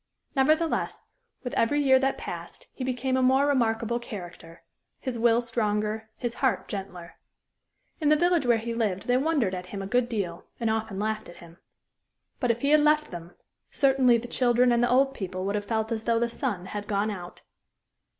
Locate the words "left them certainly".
12.79-14.17